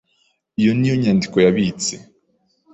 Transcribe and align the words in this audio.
Iyi 0.59 0.71
niyo 0.75 0.95
nyandiko 1.01 1.37
yabitse. 1.45 1.93